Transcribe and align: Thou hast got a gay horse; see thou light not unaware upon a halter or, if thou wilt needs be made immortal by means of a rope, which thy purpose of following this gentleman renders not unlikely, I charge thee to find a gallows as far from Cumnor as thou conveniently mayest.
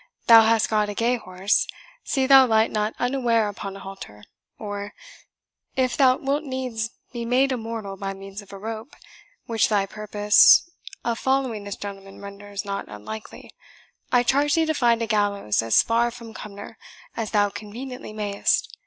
Thou 0.25 0.41
hast 0.41 0.67
got 0.67 0.89
a 0.89 0.95
gay 0.95 1.17
horse; 1.17 1.67
see 2.03 2.25
thou 2.25 2.47
light 2.47 2.71
not 2.71 2.95
unaware 2.97 3.47
upon 3.47 3.75
a 3.77 3.81
halter 3.81 4.23
or, 4.57 4.95
if 5.75 5.95
thou 5.95 6.17
wilt 6.17 6.43
needs 6.43 6.89
be 7.13 7.23
made 7.23 7.51
immortal 7.51 7.95
by 7.97 8.15
means 8.15 8.41
of 8.41 8.51
a 8.51 8.57
rope, 8.57 8.95
which 9.45 9.69
thy 9.69 9.85
purpose 9.85 10.67
of 11.05 11.19
following 11.19 11.65
this 11.65 11.75
gentleman 11.75 12.19
renders 12.19 12.65
not 12.65 12.87
unlikely, 12.89 13.53
I 14.11 14.23
charge 14.23 14.55
thee 14.55 14.65
to 14.65 14.73
find 14.73 15.03
a 15.03 15.05
gallows 15.05 15.61
as 15.61 15.83
far 15.83 16.09
from 16.09 16.33
Cumnor 16.33 16.79
as 17.15 17.29
thou 17.29 17.51
conveniently 17.51 18.11
mayest. 18.11 18.75